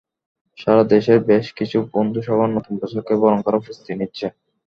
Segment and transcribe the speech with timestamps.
[0.57, 4.25] সারা দেশের বেশ কিছু বন্ধুসভা নতুন বছরকে বরণ করার প্রস্তুতি নিচ্ছে।